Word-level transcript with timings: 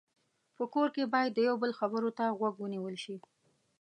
په 0.57 0.63
کور 0.73 0.87
کې 0.95 1.11
باید 1.13 1.31
د 1.33 1.39
یو 1.47 1.55
بل 1.63 1.71
خبرو 1.79 2.09
ته 2.17 2.25
غوږ 2.37 2.55
ونیول 2.59 2.95
شي. 3.03 3.15